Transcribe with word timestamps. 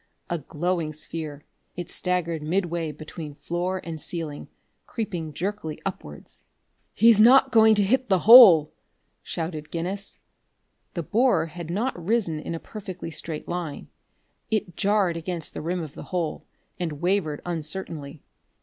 A 0.31 0.39
glowing 0.39 0.93
sphere, 0.93 1.45
it 1.75 1.91
staggered 1.91 2.41
midway 2.41 2.91
between 2.91 3.35
floor 3.35 3.79
and 3.83 4.01
ceiling, 4.01 4.47
creeping 4.87 5.31
jerkily 5.31 5.79
upwards. 5.85 6.41
"He's 6.95 7.21
not 7.21 7.51
going 7.51 7.75
to 7.75 7.83
hit 7.83 8.09
the 8.09 8.25
hole!" 8.25 8.71
shouted 9.21 9.69
Guinness. 9.69 10.17
The 10.95 11.03
borer 11.03 11.45
had 11.45 11.69
not 11.69 12.03
risen 12.03 12.39
in 12.39 12.55
a 12.55 12.59
perfectly 12.59 13.11
straight 13.11 13.47
line; 13.47 13.89
it 14.49 14.75
jarred 14.75 15.17
against 15.17 15.53
the 15.53 15.61
rim 15.61 15.83
of 15.83 15.93
the 15.93 16.05
hole, 16.09 16.47
and 16.79 16.93
wavered 16.93 17.43
uncertainly. 17.45 18.23